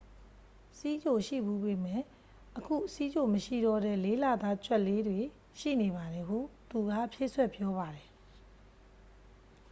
[0.77, 2.03] """ဆီးချိုရှိဖူးပေမယ့်
[2.57, 5.19] အခုဆီးချိုမရှိတော့တဲ့ ၄ လသား ကြွက်လေးတွေ
[5.59, 6.37] ရှိနေပါတယ်" ဟု
[6.69, 8.09] သူက ဖြည့်စွက်ပြောပါတယ်။